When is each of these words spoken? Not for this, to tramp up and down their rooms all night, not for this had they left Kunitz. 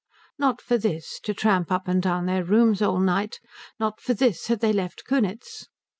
Not 0.39 0.61
for 0.63 0.79
this, 0.79 1.19
to 1.19 1.31
tramp 1.35 1.71
up 1.71 1.87
and 1.87 2.01
down 2.01 2.25
their 2.25 2.43
rooms 2.43 2.81
all 2.81 2.99
night, 2.99 3.39
not 3.79 4.01
for 4.01 4.15
this 4.15 4.47
had 4.47 4.59
they 4.59 4.73
left 4.73 5.05
Kunitz. 5.05 5.67